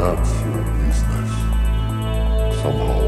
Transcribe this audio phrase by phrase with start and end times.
[0.00, 1.30] That's your business.
[2.62, 2.99] Somehow.